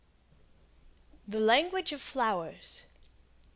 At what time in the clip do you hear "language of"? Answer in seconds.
1.39-2.01